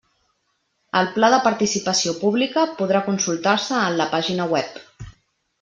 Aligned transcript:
El 1.01 1.09
pla 1.17 1.29
de 1.33 1.39
participació 1.49 2.15
pública 2.23 2.65
podrà 2.81 3.05
consultar-se 3.13 3.79
en 3.83 4.03
la 4.03 4.11
pàgina 4.15 4.53
web. 4.57 4.85